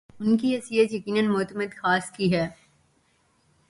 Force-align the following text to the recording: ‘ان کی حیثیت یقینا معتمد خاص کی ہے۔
‘ان 0.19 0.37
کی 0.37 0.55
حیثیت 0.55 0.93
یقینا 0.93 1.31
معتمد 1.31 1.71
خاص 1.77 2.11
کی 2.11 2.33
ہے۔ 2.35 2.47